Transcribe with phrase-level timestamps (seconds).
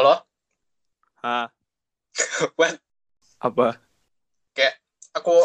[0.00, 0.16] Halo?
[1.20, 1.52] Hah,
[2.56, 2.80] What?
[3.36, 3.76] apa?
[5.12, 5.36] Aku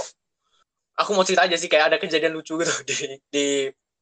[0.96, 3.46] aku mau cerita aja sih kayak ada kejadian lucu gitu di di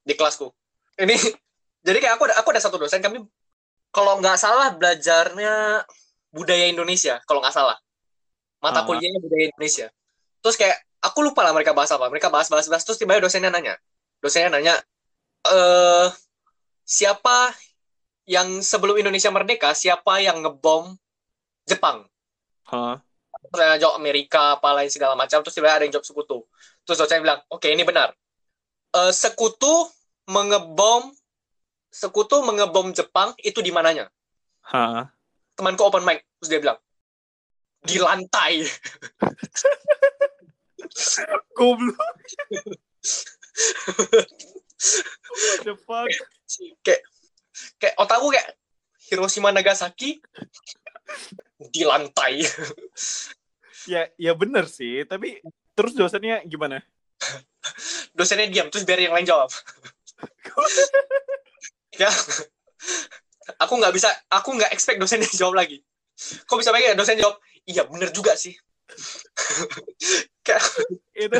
[0.06, 0.54] di kelasku.
[1.02, 1.18] Ini
[1.90, 3.26] jadi kayak aku ada aku ada satu dosen kami
[3.90, 5.90] kalau nggak salah belajarnya
[6.30, 7.82] budaya Indonesia kalau nggak salah.
[8.62, 8.86] Mata Ah.
[8.86, 9.90] kuliahnya budaya Indonesia.
[10.46, 12.14] Terus kayak aku lupa lah mereka bahas apa.
[12.14, 13.74] Mereka bahas bahas bahas terus tiba-tiba dosennya nanya.
[14.22, 14.78] Dosennya nanya
[15.50, 16.14] eh
[16.86, 17.58] siapa
[18.24, 20.96] yang sebelum Indonesia merdeka siapa yang ngebom
[21.68, 22.08] Jepang?
[22.68, 23.04] Hah?
[23.54, 26.38] terus ada jawab Amerika apa lain segala macam terus tiba-tiba ada yang jawab sekutu
[26.88, 28.16] terus dosen bilang oke ini benar
[28.94, 29.90] Eh, sekutu
[30.30, 31.10] mengebom
[31.90, 34.06] sekutu mengebom Jepang itu di mananya
[34.70, 35.10] Hah?
[35.58, 36.78] temanku open mic terus dia bilang
[37.82, 38.64] di lantai
[41.58, 41.98] Goblok.
[45.34, 46.10] What the fuck?
[46.86, 47.02] kayak
[47.78, 48.58] kayak otakku kayak
[49.10, 50.24] Hiroshima Nagasaki
[51.72, 52.44] di lantai
[53.84, 55.04] Ya, ya bener sih.
[55.04, 55.44] Tapi
[55.76, 56.80] terus dosennya gimana?
[58.14, 59.50] dosennya diam terus biar yang lain jawab
[62.02, 62.10] ya
[63.60, 65.82] aku nggak bisa aku nggak expect dosennya jawab lagi
[66.46, 68.54] kok bisa pakai dosen jawab iya bener juga sih
[70.46, 70.62] kayak
[71.18, 71.40] itu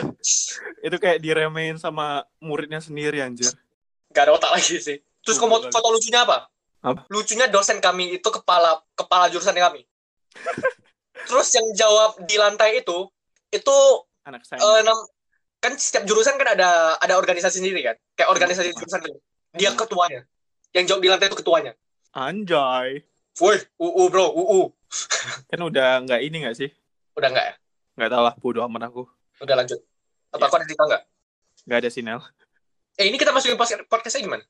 [0.82, 3.52] itu kayak diremehin sama muridnya sendiri anjir.
[4.10, 5.72] nggak ada otak lagi sih terus Goblok.
[5.72, 6.38] foto lucunya apa
[6.82, 7.08] Apa?
[7.08, 9.88] lucunya dosen kami itu kepala kepala jurusan kami
[11.24, 13.08] terus yang jawab di lantai itu
[13.50, 13.78] itu
[14.24, 14.84] Anak eh, saya.
[14.84, 15.08] nam-
[15.58, 19.20] kan setiap jurusan kan ada ada organisasi sendiri kan kayak organisasi jurusan gitu.
[19.54, 20.28] dia ketuanya
[20.72, 21.72] yang jawab di lantai itu ketuanya
[22.12, 23.08] Anjay.
[23.38, 24.76] woi uu bro uu
[25.50, 26.70] Kan udah nggak ini nggak sih?
[27.14, 27.56] udah nggak ya
[27.94, 29.06] Nggak tahu lah, bodo amat aku.
[29.40, 29.80] udah lanjut
[30.30, 30.50] apa Ya.
[30.50, 31.04] kau ada cerita nggak
[31.64, 32.20] Nggak ada sinyal.
[32.94, 34.44] eh ini kita masukin podcast- podcastnya gimana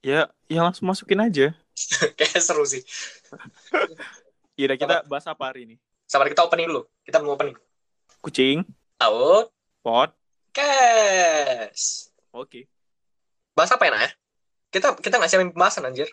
[0.00, 1.52] Ya, ya langsung masukin aja.
[2.18, 2.80] kayak seru sih
[4.58, 5.76] Ya udah kita bahas apa hari ini?
[6.04, 7.56] sabar kita opening dulu kita belum opening
[8.20, 8.66] Kucing,
[8.98, 9.48] out
[9.80, 10.10] pot.
[10.52, 12.66] cash Oke.
[13.54, 14.10] bahas apa ya ya
[14.68, 16.10] kita kita nggak siapin pembahasan anjir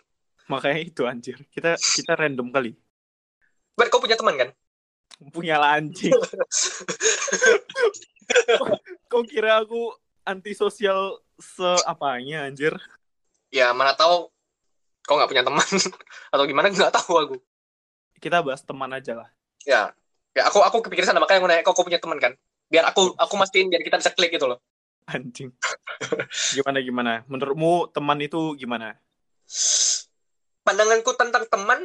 [0.48, 1.36] Makanya itu anjir.
[1.52, 2.72] Kita kita random kali.
[3.76, 4.48] Ber, kau punya teman kan
[5.28, 6.08] Punya lah anjing.
[9.12, 9.92] Kau kira aku
[10.24, 12.72] antisosial seapanya anjir?
[13.48, 14.28] Ya mana tahu
[15.04, 15.64] kau nggak punya teman
[16.34, 17.36] atau gimana nggak tahu aku
[18.18, 19.28] Kita bahas teman aja lah.
[19.62, 19.94] ya
[20.34, 22.32] ya aku aku kepikiran sana makanya aku nanya kau kau punya teman kan
[22.68, 24.60] biar aku aku mastiin biar kita bisa klik gitu loh
[25.08, 25.48] Anjing.
[26.52, 27.12] Gimana gimana?
[27.32, 28.92] Menurutmu teman itu gimana?
[30.60, 31.80] pandanganku tentang teman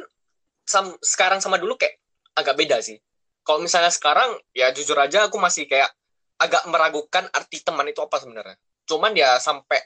[0.68, 1.96] sam- sekarang sama dulu kayak
[2.36, 3.00] agak beda sih.
[3.40, 5.88] Kalau misalnya sekarang ya jujur aja aku masih kayak
[6.36, 8.56] agak meragukan arti teman itu apa sebenarnya.
[8.84, 9.80] Cuman ya sampai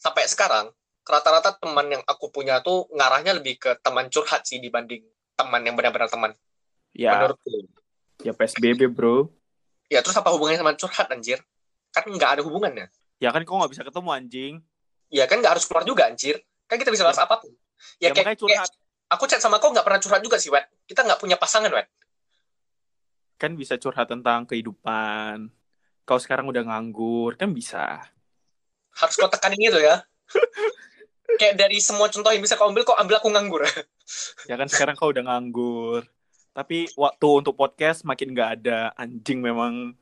[0.00, 0.72] sampai sekarang
[1.08, 5.02] rata-rata teman yang aku punya tuh ngarahnya lebih ke teman curhat sih dibanding
[5.34, 6.32] teman yang benar-benar teman.
[6.92, 7.68] Ya, Menurutku.
[8.22, 9.32] ya PSBB bro.
[9.88, 11.40] Ya terus apa hubungannya sama curhat anjir?
[11.90, 12.92] Kan nggak ada hubungannya.
[13.18, 14.54] Ya kan kau nggak bisa ketemu anjing.
[15.08, 16.38] Ya kan nggak harus keluar juga anjir.
[16.68, 17.50] Kan kita bisa bahas apa pun.
[18.02, 18.68] Ya, Ya, kayak, curhat.
[18.68, 18.68] kayak
[19.08, 20.68] aku chat sama kau nggak pernah curhat juga sih, Wet.
[20.84, 21.88] Kita nggak punya pasangan, Wet.
[23.38, 25.48] Kan bisa curhat tentang kehidupan.
[26.04, 28.02] Kau sekarang udah nganggur, kan bisa.
[28.98, 30.02] harus kau tekanin gitu ya.
[31.36, 33.62] Kayak dari semua contoh yang bisa kau ambil, kau ambil aku nganggur.
[34.48, 36.08] Ya kan sekarang kau udah nganggur.
[36.56, 38.96] Tapi waktu untuk podcast makin nggak ada.
[38.96, 39.92] Anjing memang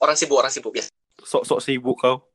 [0.00, 0.74] Orang sibuk, orang sibuk.
[0.74, 0.88] Ya.
[1.22, 2.26] sok-sok sibuk kau.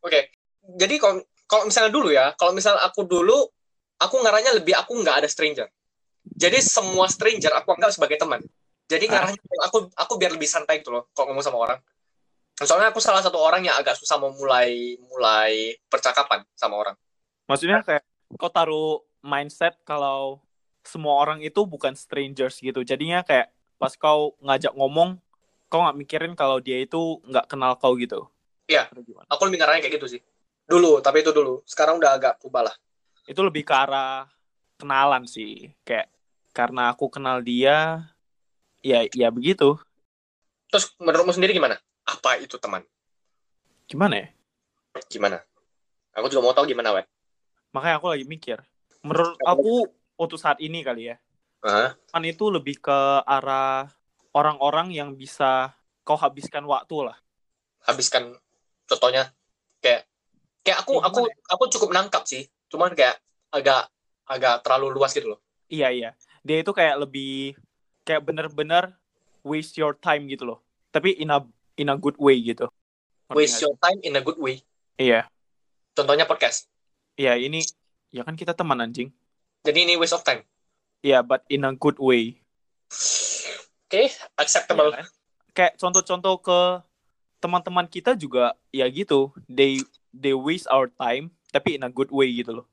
[0.00, 0.30] Oke,
[0.78, 3.50] jadi kalau kalau misalnya dulu ya, kalau misalnya aku dulu,
[3.98, 5.66] aku ngarahnya lebih aku nggak ada stranger.
[6.22, 8.44] Jadi semua stranger aku anggap sebagai teman.
[8.86, 9.10] Jadi Ah.
[9.18, 11.78] ngarahnya aku aku biar lebih santai gitu loh kalau ngomong sama orang.
[12.60, 16.96] Soalnya aku salah satu orang yang agak susah mau mulai percakapan sama orang.
[17.48, 18.04] Maksudnya kayak
[18.36, 20.44] kau taruh mindset kalau
[20.84, 22.84] semua orang itu bukan strangers gitu.
[22.84, 23.48] Jadinya kayak
[23.80, 25.16] pas kau ngajak ngomong,
[25.72, 28.28] kau nggak mikirin kalau dia itu nggak kenal kau gitu.
[28.68, 28.92] Iya.
[29.32, 30.20] Aku lebih ngarahnya kayak gitu sih.
[30.68, 31.64] Dulu, tapi itu dulu.
[31.64, 32.74] Sekarang udah agak berubah lah.
[33.24, 34.28] Itu lebih ke arah
[34.76, 35.72] kenalan sih.
[35.82, 36.12] Kayak
[36.52, 38.04] karena aku kenal dia,
[38.84, 39.80] ya ya begitu.
[40.70, 41.80] Terus menurutmu sendiri gimana?
[42.10, 42.82] Apa itu teman?
[43.86, 44.28] Gimana ya?
[45.06, 45.38] Gimana?
[46.18, 47.06] Aku juga mau tahu gimana, Wet.
[47.70, 48.58] Makanya aku lagi mikir.
[49.06, 49.86] Menurut aku
[50.18, 51.16] untuk saat ini kali ya,
[51.62, 51.94] Hah?
[52.12, 53.88] teman itu lebih ke arah
[54.34, 55.72] orang-orang yang bisa
[56.04, 57.16] kau habiskan waktu lah.
[57.86, 58.36] Habiskan
[58.84, 59.32] contohnya
[59.80, 60.04] kayak
[60.66, 62.50] kayak aku Ya, aku aku cukup nangkap sih.
[62.68, 63.22] Cuman kayak
[63.54, 63.88] agak
[64.28, 65.40] agak terlalu luas gitu loh.
[65.70, 66.10] Iya iya.
[66.44, 67.56] Dia itu kayak lebih
[68.04, 68.98] kayak bener-bener
[69.46, 70.58] waste your time gitu loh.
[70.92, 71.40] Tapi in a
[71.80, 72.68] in a good way gitu.
[73.32, 74.60] Waste your time in a good way.
[75.00, 75.24] Iya.
[75.96, 76.68] Contohnya podcast.
[77.16, 77.64] Iya ini
[78.12, 79.08] ya kan kita teman anjing.
[79.64, 80.44] Jadi ini waste of time.
[81.00, 82.36] ya but in a good way
[83.88, 84.92] Oke, acceptable.
[84.92, 85.06] Iya kan?
[85.50, 86.58] kayak contoh-contoh ke
[87.40, 89.80] teman-teman kita juga ya gitu they
[90.12, 92.66] they waste our time tapi in a good way gitu loh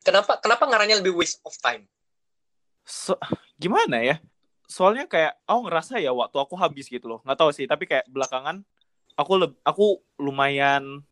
[0.00, 1.84] Kenapa kenapa ngaranya lebih waste of time?
[2.82, 3.14] so,
[3.56, 4.16] gimana ya
[4.64, 8.08] soalnya kayak aku ngerasa ya waktu aku habis gitu loh nggak tahu sih tapi kayak
[8.08, 8.64] belakangan
[9.14, 11.04] aku aku lumayan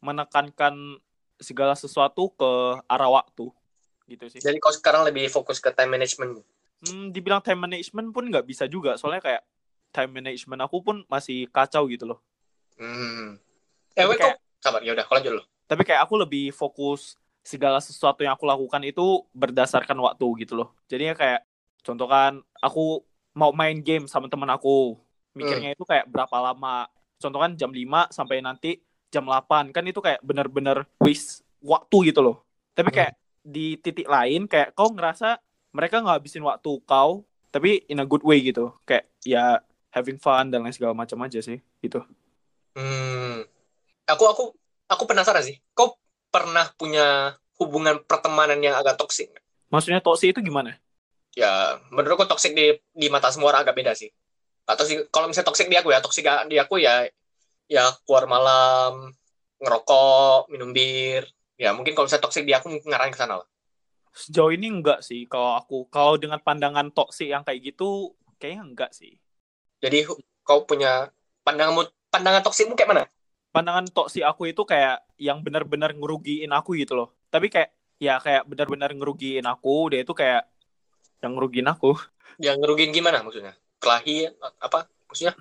[0.00, 0.98] menekankan
[1.36, 2.50] segala sesuatu ke
[2.84, 3.48] arah waktu
[4.06, 6.40] gitu sih Jadi kau sekarang lebih fokus ke time management.
[6.80, 9.42] hmm, dibilang time management pun nggak bisa juga soalnya kayak
[9.90, 12.20] time management aku pun masih kacau gitu loh
[12.76, 13.36] Hmm.
[13.92, 14.80] Eh, Tapi kok sabar.
[14.80, 15.44] Ya udah, kau lanjut dulu.
[15.66, 20.72] tapi kayak aku lebih fokus segala sesuatu yang aku lakukan itu berdasarkan waktu gitu loh
[20.86, 21.44] jadinya kayak
[21.82, 23.02] contoh kan aku
[23.36, 24.98] mau main game sama temen aku.
[25.36, 26.90] Mikirnya itu kayak berapa lama.
[27.20, 28.80] Contoh kan jam 5 sampai nanti
[29.10, 32.36] jam 8 kan itu kayak bener-bener waste waktu gitu loh.
[32.74, 35.38] Tapi kayak di titik lain kayak kau ngerasa
[35.70, 38.74] mereka nggak habisin waktu kau tapi in a good way gitu.
[38.82, 42.02] Kayak ya having fun dan lain segala macam aja sih gitu.
[42.74, 43.46] Hmm.
[44.10, 44.44] Aku aku
[44.90, 45.62] aku penasaran sih.
[45.74, 45.94] Kau
[46.30, 49.40] pernah punya hubungan pertemanan yang agak toksik?
[49.70, 50.76] maksudnya toxic itu gimana
[51.38, 54.10] Ya, menurutku toksik di di mata semua orang agak beda sih.
[54.66, 57.06] Atau sih kalau misalnya toksik di aku ya, toksik di aku ya
[57.70, 59.14] ya keluar malam,
[59.62, 61.28] ngerokok, minum bir.
[61.54, 63.48] Ya, mungkin kalau misalnya toksik di aku mungkin ngarahin ke sana lah.
[64.10, 65.86] Sejauh ini enggak sih kalau aku.
[65.86, 68.10] Kalau dengan pandangan toksik yang kayak gitu,
[68.42, 69.14] kayaknya enggak sih.
[69.78, 70.08] Jadi
[70.42, 71.14] kau punya
[71.46, 73.04] pandanganmu pandangan toksikmu kayak mana?
[73.54, 77.08] Pandangan toksik aku itu kayak yang benar-benar ngerugiin aku gitu loh.
[77.30, 77.70] Tapi kayak
[78.02, 80.48] ya kayak benar-benar ngerugiin aku, dia itu kayak
[81.20, 81.96] yang ngerugiin aku.
[82.40, 83.54] Yang ngerugiin gimana maksudnya?
[83.80, 84.28] Kelahi
[84.60, 84.88] apa?
[85.08, 85.36] Maksudnya?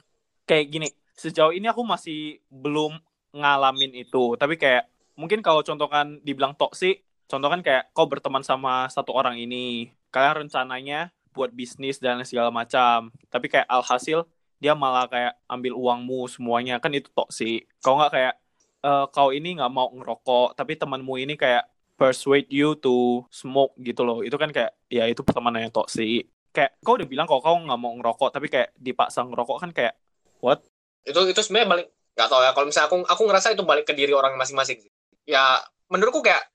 [0.48, 3.00] Kayak gini, sejauh ini aku masih belum
[3.36, 4.36] ngalamin itu.
[4.36, 4.88] Tapi kayak
[5.20, 9.92] mungkin kalau contoh kan dibilang toksik, contoh kan kayak kau berteman sama satu orang ini,
[10.12, 13.14] kalian rencananya buat bisnis dan segala macam.
[13.32, 14.26] Tapi kayak alhasil
[14.60, 17.70] dia malah kayak ambil uangmu semuanya kan itu toksik.
[17.80, 18.36] Kau nggak kayak
[18.84, 21.64] eh, kau ini nggak mau ngerokok, tapi temanmu ini kayak
[22.00, 24.24] persuade you to smoke gitu loh.
[24.24, 26.32] Itu kan kayak ya itu pertemanan yang toksik.
[26.56, 29.94] Kayak kau udah bilang kalau kau nggak mau ngerokok, tapi kayak dipaksa ngerokok kan kayak
[30.40, 30.64] what?
[31.04, 32.52] Itu itu sebenarnya balik nggak tahu ya.
[32.56, 34.92] Kalau misalnya aku aku ngerasa itu balik ke diri orang masing-masing sih.
[35.28, 35.60] Ya
[35.92, 36.48] menurutku kayak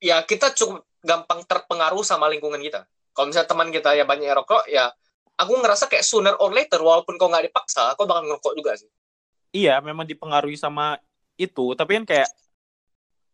[0.00, 2.88] ya kita cukup gampang terpengaruh sama lingkungan kita.
[3.12, 4.92] Kalau misalnya teman kita ya banyak yang rokok, ya
[5.36, 8.90] aku ngerasa kayak sooner or later walaupun kau nggak dipaksa, kau bakal ngerokok juga sih.
[9.56, 11.00] Iya, memang dipengaruhi sama
[11.40, 12.28] itu, tapi kan kayak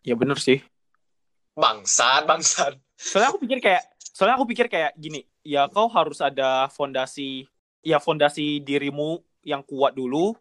[0.07, 0.63] ya bener sih.
[1.53, 2.75] Bangsat, bangsat.
[2.97, 7.45] Soalnya aku pikir kayak soalnya aku pikir kayak gini, ya kau harus ada fondasi
[7.83, 10.39] ya fondasi dirimu yang kuat dulu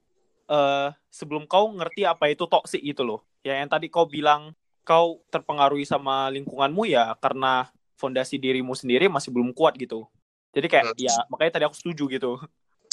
[0.51, 3.19] eh sebelum kau ngerti apa itu toksik gitu loh.
[3.43, 4.53] Ya yang tadi kau bilang
[4.83, 7.69] kau terpengaruhi sama lingkunganmu ya karena
[7.99, 10.07] fondasi dirimu sendiri masih belum kuat gitu.
[10.51, 10.99] Jadi kayak Hmm.
[10.99, 12.31] ya makanya tadi aku setuju gitu.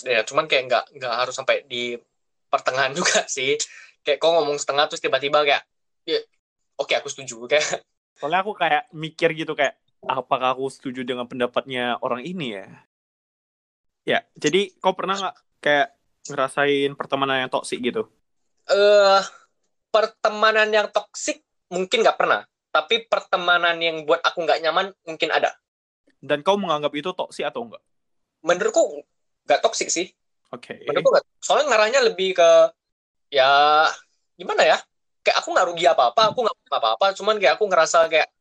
[0.06, 1.98] Ya, cuman kayak nggak nggak harus sampai di
[2.50, 3.58] pertengahan juga sih.
[4.06, 5.62] Kayak kau ngomong setengah terus tiba-tiba kayak,
[6.06, 6.22] ya,
[6.78, 7.82] oke aku setuju kayak.
[8.18, 12.68] Soalnya aku kayak mikir gitu kayak apakah aku setuju dengan pendapatnya orang ini ya?
[14.02, 15.88] Ya, jadi kau pernah nggak kayak
[16.28, 18.10] ngerasain pertemanan yang toksik gitu?
[18.68, 19.22] eh
[19.88, 21.40] pertemanan yang toksik
[21.72, 22.44] mungkin nggak pernah.
[22.68, 25.56] Tapi pertemanan yang buat aku nggak nyaman mungkin ada.
[26.20, 27.82] Dan kau menganggap itu toksik atau enggak?
[28.44, 29.02] Menurutku
[29.48, 30.12] nggak toksik sih.
[30.52, 30.84] Oke.
[30.84, 31.26] Menurutku nggak.
[31.40, 32.50] Soalnya ngarahnya lebih ke
[33.32, 33.48] ya
[34.36, 34.78] gimana ya?
[35.28, 37.12] Kayak aku nggak rugi apa-apa, aku nggak apa-apa.
[37.12, 38.32] Cuman kayak aku ngerasa kayak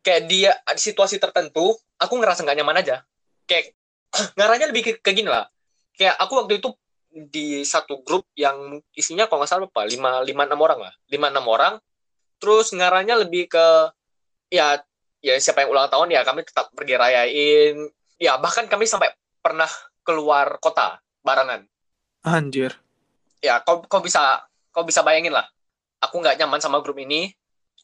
[0.00, 3.04] kayak dia di situasi tertentu, aku ngerasa nggak nyaman aja.
[3.44, 3.76] Kayak
[4.40, 5.44] ngarahnya lebih ke, ke gini lah.
[5.92, 6.72] Kayak aku waktu itu
[7.12, 11.26] di satu grup yang isinya kalau nggak salah apa lima lima enam orang lah lima
[11.28, 11.74] enam orang
[12.38, 13.66] terus ngarahnya lebih ke
[14.46, 14.78] ya
[15.18, 17.76] ya siapa yang ulang tahun ya kami tetap pergi rayain
[18.16, 19.10] ya bahkan kami sampai
[19.42, 19.68] pernah
[20.06, 21.66] keluar kota barengan
[22.22, 22.78] Anjir.
[23.42, 25.50] ya kau kau bisa kau bisa bayangin lah
[26.00, 27.30] aku nggak nyaman sama grup ini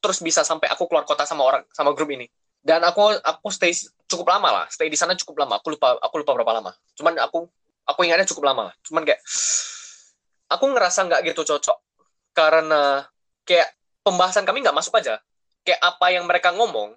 [0.00, 2.28] terus bisa sampai aku keluar kota sama orang sama grup ini.
[2.66, 3.70] Dan aku aku stay
[4.11, 4.66] cukup lama lah.
[4.66, 5.62] Stay di sana cukup lama.
[5.62, 6.73] Aku lupa aku lupa berapa lama.
[6.99, 7.46] Cuman aku
[7.87, 8.73] aku ingatnya cukup lama.
[8.73, 9.23] Lah cuman kayak
[10.50, 11.78] aku ngerasa nggak gitu cocok.
[12.35, 13.06] Karena
[13.46, 13.70] kayak
[14.02, 15.23] pembahasan kami nggak masuk aja.
[15.62, 16.94] Kayak apa yang mereka ngomong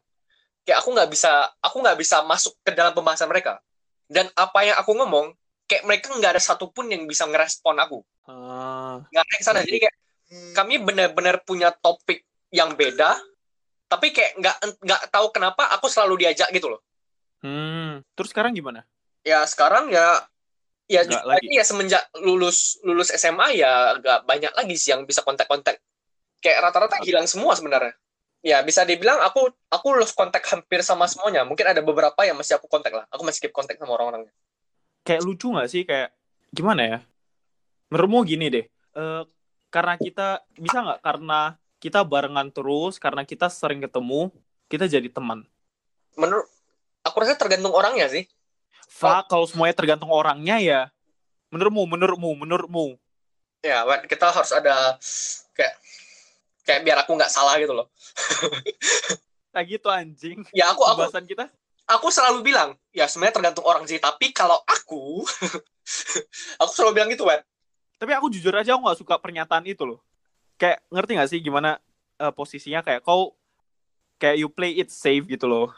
[0.66, 3.62] kayak aku nggak bisa aku nggak bisa masuk ke dalam pembahasan mereka.
[4.10, 5.38] Dan apa yang aku ngomong
[5.70, 8.02] kayak mereka nggak ada satupun yang bisa ngerespon aku.
[8.26, 9.62] Ah, nggak naik sana.
[9.62, 9.96] Jadi kayak
[10.54, 13.18] kami benar-benar punya topik yang beda
[13.90, 14.56] tapi kayak nggak
[14.86, 16.82] nggak tahu kenapa aku selalu diajak gitu loh
[17.42, 18.06] hmm.
[18.14, 18.86] Terus sekarang gimana?
[19.26, 20.24] ya sekarang ya
[20.90, 21.54] ya jujur lagi.
[21.54, 25.78] ya semenjak lulus lulus SMA ya nggak banyak lagi sih yang bisa kontak-kontak
[26.40, 27.94] kayak rata-rata hilang semua sebenarnya
[28.40, 31.44] ya bisa dibilang aku aku lost kontak hampir sama semuanya.
[31.44, 33.06] Mungkin ada beberapa yang masih aku kontak lah.
[33.12, 34.32] Aku masih keep kontak sama orang-orangnya.
[35.04, 36.16] Kayak lucu nggak sih kayak
[36.52, 37.00] gimana ya?
[37.92, 38.66] Menurutmu gini deh.
[38.70, 39.24] eh,
[39.70, 44.30] karena kita bisa nggak karena kita barengan terus, karena kita sering ketemu,
[44.68, 45.48] kita jadi teman.
[46.20, 46.46] Menurut
[47.06, 48.28] aku rasa tergantung orangnya sih.
[48.90, 50.82] Fuck, kalau semuanya tergantung orangnya ya.
[51.50, 52.86] Menurutmu, menurutmu, menurutmu.
[53.64, 55.00] Ya, kita harus ada
[55.56, 55.74] kayak
[56.68, 57.88] kayak biar aku nggak salah gitu loh.
[59.50, 60.40] Kayak gitu anjing.
[60.54, 61.50] Ya aku aku Pembahasan kita.
[61.90, 63.98] aku selalu bilang, ya sebenarnya tergantung orang sih.
[63.98, 65.26] Tapi kalau aku,
[66.62, 67.42] aku selalu bilang gitu, Wan.
[68.00, 70.00] Tapi aku jujur aja aku gak suka pernyataan itu loh.
[70.56, 71.78] Kayak ngerti gak sih gimana
[72.16, 73.36] eh, posisinya kayak kau
[74.16, 75.76] kayak you play it safe gitu loh.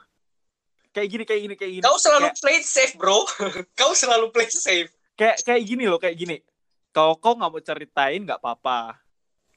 [0.94, 1.84] Kayak gini, kayak gini, kayak gini.
[1.88, 3.24] Kau selalu Kayak, play it safe, bro.
[3.80, 4.92] Kau selalu play it safe.
[5.16, 6.44] kayak, kayak gini loh, kayak gini.
[6.92, 9.00] Kalau kau nggak mau ceritain nggak apa-apa.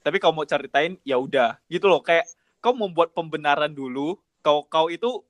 [0.06, 1.98] Tapi kalau mau ceritain ya udah gitu loh.
[2.06, 2.30] Kayak
[2.62, 4.14] kau membuat pembenaran dulu.
[4.46, 5.26] Kau kau itu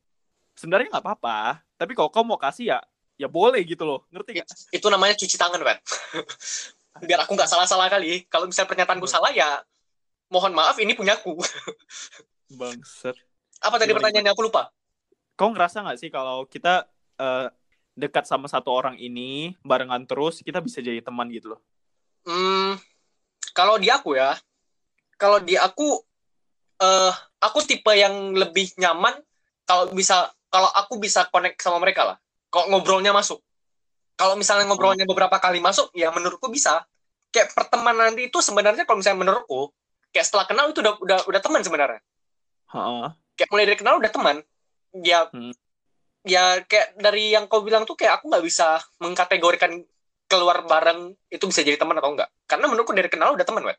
[0.52, 1.64] sebenarnya nggak apa-apa.
[1.80, 2.78] Tapi kalau kau mau kasih ya
[3.16, 4.04] ya boleh gitu loh.
[4.12, 4.48] Ngerti gak?
[4.74, 5.78] Itu namanya cuci tangan, Wan.
[7.02, 8.26] biar aku nggak salah-salah kali.
[8.30, 9.62] Kalau misalnya pernyataanku salah ya,
[10.30, 11.34] mohon maaf ini punyaku.
[12.60, 13.18] Bangset.
[13.58, 14.70] Apa tadi pertanyaannya aku lupa?
[15.34, 16.86] Kau ngerasa nggak sih kalau kita
[17.18, 17.50] eh,
[17.98, 21.60] dekat sama satu orang ini barengan terus kita bisa jadi teman gitu loh?
[22.26, 22.78] Hmm,
[23.54, 24.38] kalau di aku ya,
[25.18, 26.02] kalau di aku,
[26.82, 29.14] eh, aku tipe yang lebih nyaman
[29.64, 32.16] kalau bisa, kalau aku bisa connect sama mereka lah.
[32.52, 33.42] Kalau ngobrolnya masuk.
[34.14, 36.86] Kalau misalnya ngobrolnya beberapa kali masuk, ya menurutku bisa.
[37.34, 39.74] Kayak pertemanan itu sebenarnya kalau misalnya menurutku,
[40.14, 42.00] kayak setelah kenal itu udah udah udah teman sebenarnya.
[42.70, 43.06] Heeh.
[43.34, 44.36] Kayak mulai dari kenal udah teman.
[44.94, 45.50] Ya, Hmm.
[46.22, 49.82] ya kayak dari yang kau bilang tuh kayak aku nggak bisa mengkategorikan
[50.30, 52.30] keluar bareng itu bisa jadi teman atau enggak.
[52.46, 53.78] Karena menurutku dari kenal udah teman, Wet.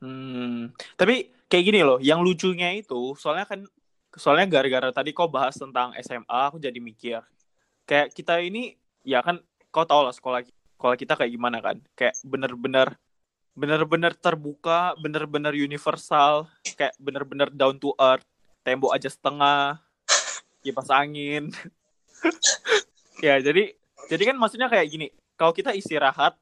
[0.00, 0.72] Hmm.
[0.96, 3.60] Tapi kayak gini loh, yang lucunya itu soalnya kan
[4.16, 7.20] soalnya gara-gara tadi kau bahas tentang SMA, aku jadi mikir.
[7.84, 9.44] Kayak kita ini ya kan
[9.76, 10.40] kau tau lah sekolah
[10.80, 11.76] sekolah kita kayak gimana kan?
[11.92, 12.96] Kayak bener-bener
[13.52, 18.24] bener-bener terbuka, bener-bener universal, kayak bener-bener down to earth,
[18.64, 19.80] tembok aja setengah,
[20.64, 21.52] kipas angin.
[23.24, 23.76] ya, jadi
[24.08, 26.36] jadi kan maksudnya kayak gini, kalau kita istirahat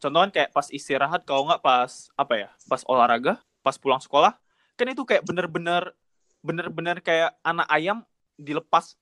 [0.00, 4.32] contoh kan kayak pas istirahat kalau nggak pas apa ya pas olahraga pas pulang sekolah
[4.74, 5.92] kan itu kayak bener-bener
[6.40, 8.00] bener-bener kayak anak ayam
[8.40, 8.96] dilepas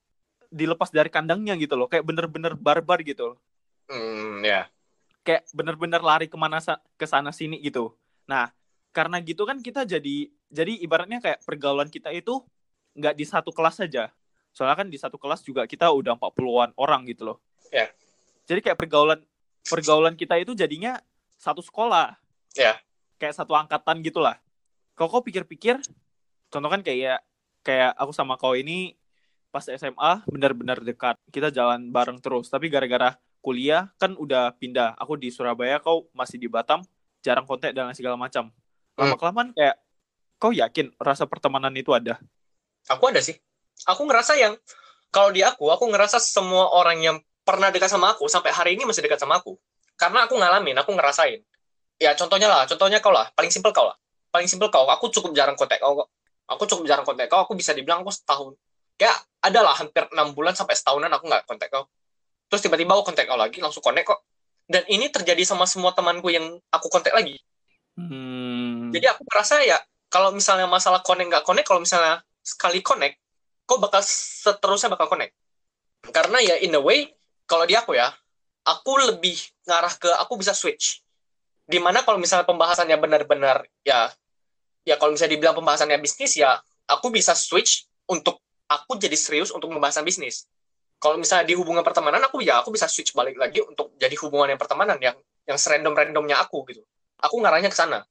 [0.48, 3.38] dilepas dari kandangnya gitu loh kayak bener-bener barbar gitu loh.
[3.88, 4.68] Hmm, ya.
[5.24, 7.92] kayak bener-bener lari ke mana sa- ke sana sini gitu
[8.24, 8.48] nah
[8.92, 12.40] karena gitu kan kita jadi jadi ibaratnya kayak pergaulan kita itu
[12.92, 14.08] nggak di satu kelas saja
[14.52, 17.38] soalnya kan di satu kelas juga kita udah 40-an orang gitu loh
[17.68, 17.88] Ya.
[18.44, 19.20] jadi kayak pergaulan
[19.62, 20.96] pergaulan kita itu jadinya
[21.36, 22.16] satu sekolah
[22.52, 22.80] Ya.
[23.16, 24.36] kayak satu angkatan gitulah
[24.92, 25.80] kalau kau pikir-pikir
[26.48, 27.20] contoh kan kayak
[27.60, 28.96] kayak aku sama kau ini
[29.58, 35.18] pas SMA benar-benar dekat kita jalan bareng terus tapi gara-gara kuliah kan udah pindah aku
[35.18, 36.86] di Surabaya kau masih di Batam
[37.26, 38.54] jarang kontak dan segala macam
[38.94, 39.74] lama kelamaan kayak
[40.38, 42.22] kau yakin rasa pertemanan itu ada
[42.88, 43.36] Aku ada sih.
[43.84, 44.56] Aku ngerasa yang
[45.12, 48.88] kalau di aku, aku ngerasa semua orang yang pernah dekat sama aku sampai hari ini
[48.88, 49.56] masih dekat sama aku.
[49.98, 51.44] Karena aku ngalamin, aku ngerasain.
[52.00, 53.96] Ya contohnya lah, contohnya kau lah, paling simpel kau lah.
[54.32, 56.06] Paling simpel kau, aku cukup jarang kontak kau.
[56.48, 58.56] Aku cukup jarang kontak kau, aku bisa dibilang aku setahun.
[58.96, 61.86] Kayak ada lah hampir enam bulan sampai setahunan aku nggak kontak kau.
[62.48, 64.20] Terus tiba-tiba aku kontak kau lagi, langsung kontak kok.
[64.68, 67.40] Dan ini terjadi sama semua temanku yang aku kontak lagi.
[67.96, 68.92] hmm.
[68.92, 69.78] Jadi aku merasa ya
[70.08, 73.20] kalau misalnya masalah connect nggak connect, kalau misalnya sekali connect,
[73.68, 75.36] kok bakal seterusnya bakal connect.
[76.08, 77.12] Karena ya in a way,
[77.44, 78.08] kalau di aku ya,
[78.64, 79.36] aku lebih
[79.68, 81.04] ngarah ke aku bisa switch.
[81.68, 84.08] Di mana kalau misalnya pembahasannya benar-benar ya,
[84.88, 86.56] ya kalau misalnya dibilang pembahasannya bisnis ya,
[86.88, 90.46] aku bisa switch untuk aku jadi serius untuk pembahasan bisnis.
[90.98, 94.52] Kalau misalnya di hubungan pertemanan, aku ya aku bisa switch balik lagi untuk jadi hubungan
[94.54, 95.16] yang pertemanan yang
[95.48, 96.84] yang serandom-randomnya aku gitu.
[97.22, 98.04] Aku ngarahnya ke sana.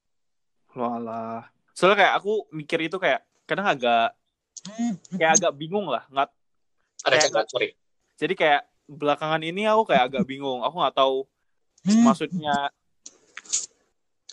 [0.74, 1.48] Walah.
[1.76, 4.16] Soalnya kayak aku mikir itu kayak kadang agak
[5.14, 6.08] kayak agak bingung lah.
[6.10, 6.30] Nggak,
[7.06, 7.78] Ada chat, sorry.
[8.18, 10.64] jadi kayak belakangan ini aku kayak agak bingung.
[10.66, 11.28] Aku nggak tahu
[12.02, 12.72] maksudnya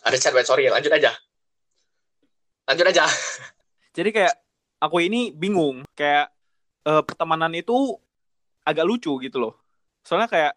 [0.05, 0.69] Ada chat, wait, sorry.
[0.69, 1.11] Lanjut aja.
[2.71, 3.05] Lanjut aja.
[3.97, 4.35] jadi kayak
[4.85, 6.29] aku ini bingung kayak
[6.85, 7.97] eh, pertemanan itu
[8.69, 9.55] agak lucu gitu loh.
[10.05, 10.55] Soalnya kayak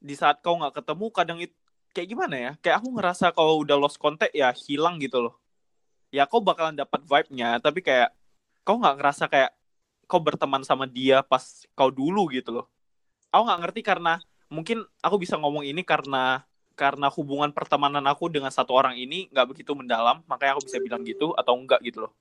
[0.00, 1.52] di saat kau nggak ketemu kadang itu
[1.92, 2.52] kayak gimana ya?
[2.64, 5.34] Kayak aku ngerasa kalau udah lost contact ya hilang gitu loh.
[6.08, 8.16] Ya kau bakalan dapat vibe-nya tapi kayak
[8.64, 9.52] kau nggak ngerasa kayak
[10.08, 11.44] kau berteman sama dia pas
[11.76, 12.66] kau dulu gitu loh.
[13.30, 14.18] Aku nggak ngerti karena
[14.50, 16.42] mungkin aku bisa ngomong ini karena
[16.74, 21.04] karena hubungan pertemanan aku dengan satu orang ini nggak begitu mendalam makanya aku bisa bilang
[21.04, 22.12] gitu atau enggak gitu loh.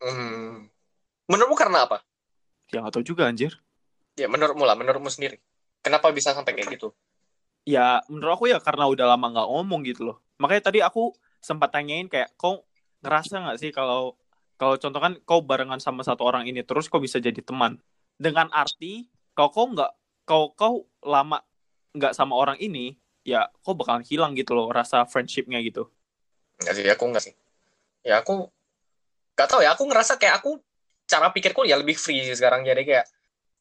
[0.00, 0.72] Hmm.
[1.26, 2.02] Menurutmu karena apa?
[2.70, 3.54] Ya nggak tahu juga anjir.
[4.18, 5.42] Ya menurutmu lah, menurutmu sendiri.
[5.82, 6.90] Kenapa bisa sampai kayak gitu?
[7.66, 10.16] Ya menurut aku ya karena udah lama nggak ngomong gitu loh.
[10.38, 12.62] Makanya tadi aku sempat tanyain kayak kau
[13.02, 14.18] ngerasa nggak sih kalau
[14.56, 17.76] kalau contoh kan kau barengan sama satu orang ini terus kau bisa jadi teman
[18.16, 19.06] dengan arti
[19.36, 19.92] kalau kau nggak
[20.24, 21.44] kau kau lama
[21.92, 25.86] nggak sama orang ini ya kau bakalan hilang gitu loh rasa friendshipnya gitu
[26.56, 27.34] Enggak sih, aku enggak sih.
[28.00, 28.48] Ya aku
[29.36, 30.56] gak tahu ya, aku ngerasa kayak aku
[31.06, 32.66] cara pikirku ya lebih free sih sekarang.
[32.66, 33.06] Jadi kayak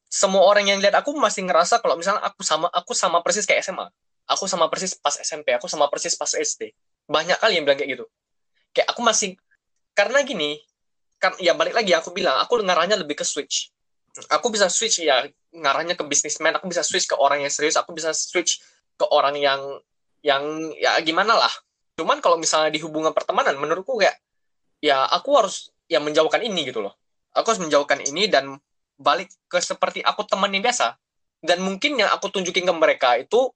[0.09, 3.63] semua orang yang lihat aku masih ngerasa kalau misalnya aku sama aku sama persis kayak
[3.65, 3.87] SMA.
[4.25, 6.73] Aku sama persis pas SMP, aku sama persis pas SD.
[7.05, 8.05] Banyak kali yang bilang kayak gitu.
[8.73, 9.37] Kayak aku masih
[9.93, 10.57] karena gini,
[11.21, 13.69] kan ya balik lagi aku bilang, aku ngarahnya lebih ke switch.
[14.33, 17.93] Aku bisa switch ya ngarahnya ke businessman, aku bisa switch ke orang yang serius, aku
[17.93, 18.65] bisa switch
[18.97, 19.61] ke orang yang
[20.25, 21.53] yang ya gimana lah
[21.95, 24.17] cuman kalau misalnya di hubungan pertemanan menurutku kayak
[24.81, 26.97] ya aku harus ya menjauhkan ini gitu loh
[27.35, 28.55] aku harus menjauhkan ini dan
[28.95, 30.95] balik ke seperti aku teman yang biasa.
[31.43, 33.51] Dan mungkin yang aku tunjukin ke mereka itu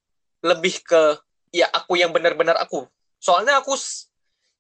[0.46, 1.18] lebih ke
[1.56, 2.86] ya aku yang benar-benar aku.
[3.18, 3.74] Soalnya aku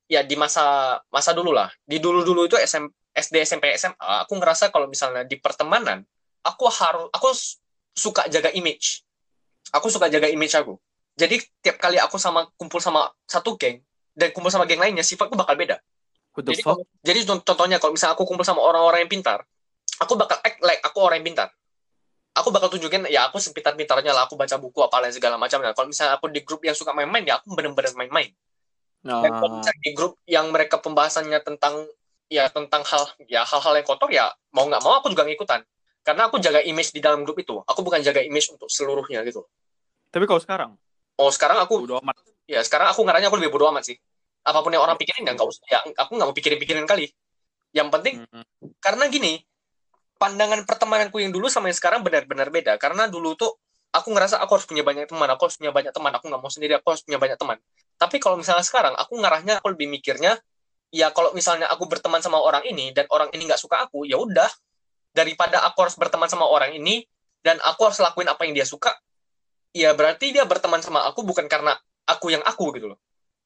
[0.09, 1.69] ya di masa masa dulu lah.
[1.85, 6.01] Di dulu dulu itu SM, SD SMP SMA aku ngerasa kalau misalnya di pertemanan
[6.41, 7.29] aku harus aku
[7.93, 9.03] suka jaga image.
[9.75, 10.79] Aku suka jaga image aku.
[11.19, 13.83] Jadi tiap kali aku sama kumpul sama satu geng
[14.15, 15.77] dan kumpul sama geng lainnya sifatku bakal beda.
[16.43, 19.43] Jadi, kalau, jadi contohnya kalau misalnya aku kumpul sama orang-orang yang pintar,
[19.99, 21.49] aku bakal act like aku orang yang pintar.
[22.37, 25.59] Aku bakal tunjukin ya aku sepintar-pintarnya lah, aku baca buku apa lain segala macam.
[25.59, 28.31] Nah, kalau misalnya aku di grup yang suka main-main ya aku bener-bener main-main.
[29.03, 29.23] Nah.
[29.25, 31.87] Dan kalau misalnya di grup yang mereka pembahasannya tentang
[32.29, 35.65] ya tentang hal ya hal-hal yang kotor ya mau nggak mau aku juga ngikutan.
[36.05, 37.59] Karena aku jaga image di dalam grup itu.
[37.67, 39.43] Aku bukan jaga image untuk seluruhnya gitu.
[40.09, 40.71] Tapi kalau sekarang
[41.19, 42.15] Oh sekarang aku bodo amat.
[42.47, 43.99] Ya sekarang aku ngaranya aku lebih bodo amat sih.
[44.45, 45.63] Apa pun yang orang pikirin ya nggak usah.
[45.67, 47.11] Ya aku nggak mau pikirin-pikirin kali.
[47.75, 48.45] Yang penting hmm.
[48.81, 49.41] karena gini
[50.19, 52.75] pandangan pertemananku yang dulu sama yang sekarang benar-benar beda.
[52.81, 53.51] Karena dulu tuh
[53.89, 56.51] aku ngerasa aku harus punya banyak teman, aku harus punya banyak teman, aku nggak mau
[56.51, 57.57] sendiri, aku harus punya banyak teman.
[57.97, 60.37] Tapi kalau misalnya sekarang aku ngarahnya aku lebih mikirnya
[60.89, 64.17] ya kalau misalnya aku berteman sama orang ini dan orang ini nggak suka aku, ya
[64.17, 64.49] udah
[65.13, 67.05] daripada aku harus berteman sama orang ini
[67.41, 68.93] dan aku harus lakuin apa yang dia suka,
[69.73, 71.77] ya berarti dia berteman sama aku bukan karena
[72.09, 72.99] aku yang aku gitu loh.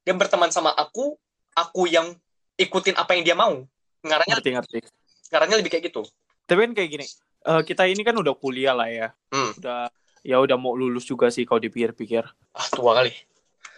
[0.03, 1.15] Dia berteman sama aku,
[1.55, 2.15] aku yang
[2.59, 3.63] ikutin apa yang dia mau.
[4.03, 4.79] Ngaranya ngerti ngerti.
[5.31, 6.03] Ngaranya lebih kayak gitu.
[6.43, 7.05] Tapi kan kayak gini,
[7.47, 9.07] uh, kita ini kan udah kuliah lah ya.
[9.31, 9.55] Hmm.
[9.55, 9.87] Udah
[10.23, 12.23] ya udah mau lulus juga sih kalau dipikir-pikir.
[12.55, 13.11] Ah, tua kali.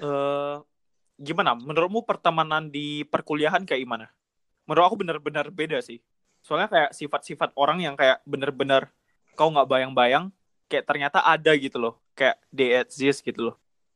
[0.01, 0.61] Uh,
[1.21, 1.53] gimana?
[1.53, 4.09] Menurutmu pertemanan di perkuliahan kayak gimana?
[4.65, 6.01] Menurut aku bener-bener beda sih.
[6.41, 8.89] Soalnya kayak sifat-sifat orang yang kayak bener-bener
[9.37, 10.29] kau nggak bayang-bayang,
[10.69, 13.55] kayak ternyata ada gitu loh kayak they exist gitu loh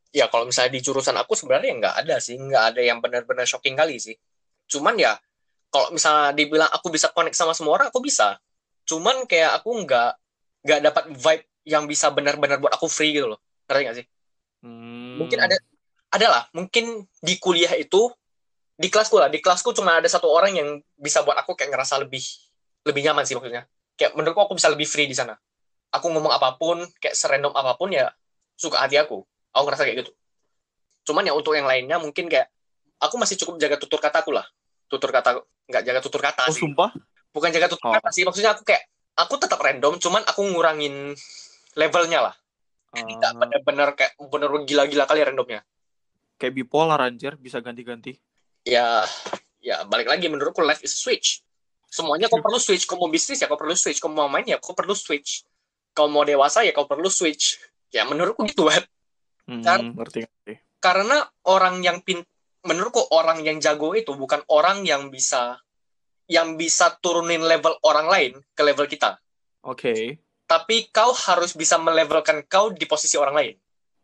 [0.10, 2.36] ya kalau misalnya di jurusan aku sebenarnya nggak ada sih.
[2.38, 4.15] Nggak ada yang benar-benar shocking kali sih.
[4.69, 5.17] Cuman ya
[5.69, 8.38] kalau misalnya dibilang aku bisa connect sama semua orang aku bisa.
[8.89, 10.12] Cuman kayak aku nggak
[10.65, 13.39] nggak dapat vibe yang bisa benar-benar buat aku free gitu loh.
[13.69, 14.08] Ngerti nggak sih?
[14.60, 15.15] Hmm.
[15.15, 15.56] mungkin ada
[16.12, 18.12] adalah mungkin di kuliah itu
[18.76, 20.69] di kelasku lah di kelasku cuma ada satu orang yang
[21.00, 22.19] bisa buat aku kayak ngerasa lebih
[22.84, 23.63] lebih nyaman sih maksudnya.
[23.95, 25.36] Kayak menurutku aku bisa lebih free di sana.
[25.95, 28.12] Aku ngomong apa pun kayak serandom apa pun ya
[28.60, 30.12] suka hati aku aku ngerasa kayak gitu.
[31.09, 32.49] Cuman ya untuk yang lainnya mungkin kayak
[33.01, 34.45] aku masih cukup jaga tutur kataku lah.
[34.89, 36.62] Tutur kata nggak jaga tutur kata oh, sih.
[36.62, 36.93] sumpah?
[37.33, 37.93] Bukan jaga tutur oh.
[37.97, 38.83] kata sih maksudnya aku kayak
[39.17, 41.13] aku tetap random cuman aku ngurangin
[41.73, 42.35] levelnya lah.
[42.89, 43.38] Tidak uh.
[43.38, 45.62] bener-bener kayak bener gila-gila kali randomnya.
[46.38, 47.38] Kayak bipolar anjir.
[47.38, 48.17] Bisa ganti-ganti.
[48.65, 49.05] Ya
[49.62, 50.29] ya balik lagi.
[50.29, 51.41] Menurutku life is a switch.
[51.89, 52.85] Semuanya kau perlu switch.
[52.85, 54.01] Kau mau bisnis ya kau perlu switch.
[54.01, 55.45] Kau mau main ya kau perlu switch.
[55.93, 57.62] Kau mau dewasa ya kau perlu switch.
[57.89, 58.85] Ya menurutku gitu kan
[59.49, 60.53] hmm, Kar ngerti, ngerti.
[60.77, 62.21] karena orang yang pin
[62.62, 65.57] menurutku orang yang jago itu bukan orang yang bisa
[66.29, 69.17] yang bisa turunin level orang lain ke level kita
[69.65, 70.21] oke okay.
[70.45, 73.55] tapi kau harus bisa melevelkan kau di posisi orang lain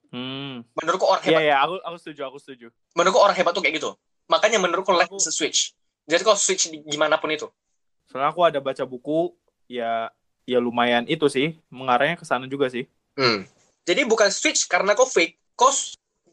[0.09, 0.55] hmm.
[0.81, 3.77] menurutku orang hebat iya yeah, aku aku setuju aku setuju menurutku orang hebat tuh kayak
[3.77, 3.93] gitu
[4.25, 5.77] makanya menurutku life is a switch
[6.09, 7.45] jadi kau switch di gimana pun itu
[8.09, 9.35] soalnya aku ada baca buku
[9.69, 10.09] ya
[10.45, 12.85] ya lumayan itu sih mengarahnya ke sana juga sih.
[13.17, 13.43] Hmm.
[13.85, 15.69] Jadi bukan switch karena kau fake, kau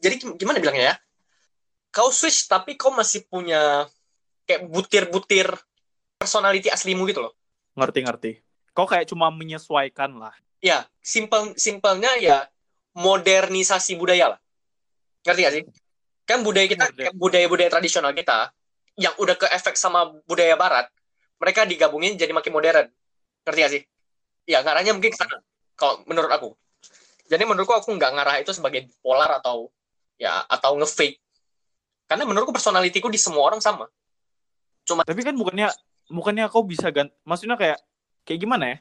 [0.01, 0.97] jadi gimana bilangnya ya?
[1.93, 3.87] Kau switch tapi kau masih punya
[4.49, 5.53] kayak butir-butir
[6.17, 7.33] personality aslimu gitu loh.
[7.77, 8.41] Ngerti-ngerti.
[8.73, 10.33] Kau kayak cuma menyesuaikan lah.
[10.65, 12.49] Ya, simpel simpelnya ya
[12.97, 14.41] modernisasi budaya lah.
[15.29, 15.65] Ngerti gak sih?
[16.25, 18.49] Kan budaya kita, budaya-budaya tradisional kita
[18.97, 20.89] yang udah ke efek sama budaya barat,
[21.37, 22.89] mereka digabungin jadi makin modern.
[23.45, 23.83] Ngerti gak sih?
[24.47, 25.39] ya ngarahnya mungkin ke sana
[25.79, 26.49] kalau menurut aku
[27.27, 29.71] jadi menurutku aku nggak ngarah itu sebagai polar atau
[30.19, 31.19] ya atau ngefake.
[32.07, 33.89] Karena menurutku personalitiku di semua orang sama.
[34.85, 35.71] Cuma tapi kan bukannya
[36.11, 37.79] bukannya kau bisa ganti maksudnya kayak
[38.27, 38.79] kayak gimana ya?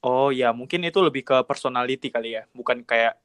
[0.00, 3.20] Oh ya mungkin itu lebih ke personality kali ya bukan kayak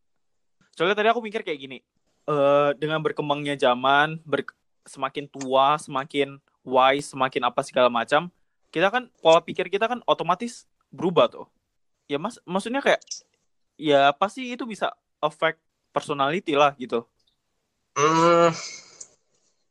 [0.76, 1.80] soalnya tadi aku mikir kayak gini
[2.28, 4.52] eh dengan berkembangnya zaman ber-
[4.84, 6.38] semakin tua semakin
[6.68, 8.28] wise semakin apa segala macam
[8.76, 11.48] kita kan pola pikir kita kan otomatis berubah tuh.
[12.12, 13.00] Ya mas maksudnya kayak
[13.76, 15.60] ya pasti itu bisa affect
[15.92, 17.04] personality lah gitu
[17.96, 18.52] Hmm,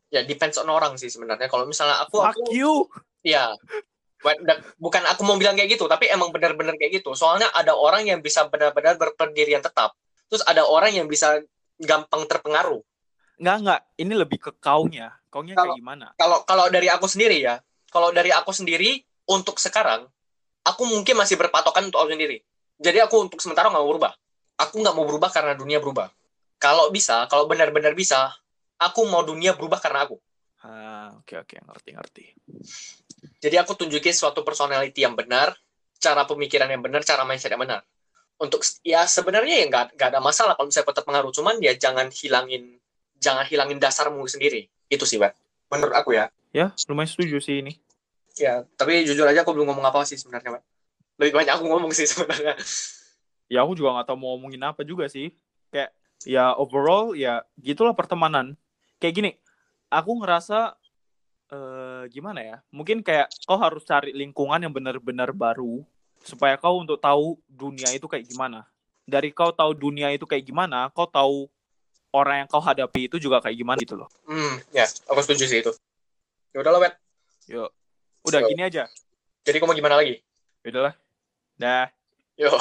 [0.09, 1.45] ya depends on orang sih sebenarnya.
[1.45, 2.89] Kalau misalnya aku, fuck aku you
[3.21, 3.53] ya
[4.81, 7.13] bukan aku mau bilang kayak gitu, tapi emang benar-benar kayak gitu.
[7.13, 9.93] Soalnya ada orang yang bisa benar-benar berpendirian tetap.
[10.33, 11.37] Terus ada orang yang bisa
[11.77, 12.81] gampang terpengaruh.
[13.35, 17.43] nggak nggak ini lebih ke kaunya kaunya Kalau- kayak gimana Kalau kalau dari aku sendiri
[17.43, 17.59] ya,
[17.91, 20.07] kalau dari aku sendiri untuk sekarang,
[20.65, 22.41] aku mungkin masih berpatokan untuk aku sendiri.
[22.79, 24.13] Jadi aku untuk sementara nggak mau berubah.
[24.59, 26.11] Aku nggak mau berubah karena dunia berubah.
[26.59, 28.31] Kalau bisa, kalau benar-benar bisa,
[28.79, 30.19] aku mau dunia berubah karena aku.
[30.65, 32.25] ah oke oke ngerti ngerti
[33.37, 35.53] Jadi aku tunjukin suatu personality yang benar,
[36.01, 37.85] cara pemikiran yang benar, cara mindset yang benar.
[38.41, 42.09] Untuk ya sebenarnya ya nggak nggak ada masalah kalau misalnya tetap pengaruh, cuman ya jangan
[42.09, 42.81] hilangin
[43.21, 44.67] jangan hilangin dasarmu sendiri.
[44.89, 45.37] Itu sih, Pak.
[45.69, 46.33] Menurut aku ya.
[46.55, 47.75] ya lumayan setuju sih ini
[48.35, 50.63] Ya, tapi jujur aja aku belum ngomong apa sih sebenarnya, Pak.
[51.15, 52.55] Lebih banyak aku ngomong sih sebenarnya.
[53.47, 55.29] ya aku juga nggak tahu mau ngomongin apa juga sih
[55.69, 55.93] kayak
[56.25, 58.57] ya overall ya gitulah pertemanan
[58.97, 59.31] kayak gini
[59.89, 60.73] aku ngerasa
[61.53, 65.85] eh gimana ya mungkin kayak kau harus cari lingkungan yang benar-benar baru
[66.25, 68.65] supaya kau untuk tahu dunia itu kayak gimana
[69.05, 71.45] dari kau tahu dunia itu kayak gimana kau tahu
[72.11, 75.61] orang yang kau hadapi itu juga kayak gimana gitu loh Hmm, ya, aku setuju sih
[75.61, 75.69] itu.
[76.57, 76.97] Ya udahlah, Wet.
[77.45, 77.69] yuk
[78.25, 78.89] udah So- gini aja
[79.45, 80.25] Jadi kamu gimana lagi?
[80.65, 80.97] udahlah
[81.59, 81.91] Nää.
[82.39, 82.61] Joo.